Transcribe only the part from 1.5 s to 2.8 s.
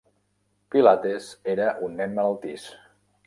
era un nen malaltís.